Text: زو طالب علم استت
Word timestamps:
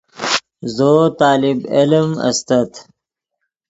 زو 0.75 0.93
طالب 1.19 1.59
علم 1.75 2.09
استت 2.27 2.71